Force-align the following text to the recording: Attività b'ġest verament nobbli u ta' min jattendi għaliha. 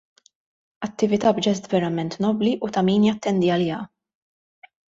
Attività 0.87 1.33
b'ġest 1.39 1.69
verament 1.75 2.17
nobbli 2.25 2.57
u 2.69 2.73
ta' 2.79 2.85
min 2.91 3.07
jattendi 3.11 3.53
għaliha. 3.57 3.81